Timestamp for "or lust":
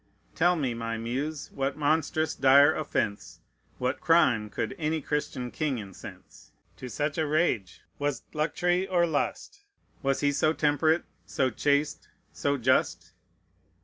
8.87-9.63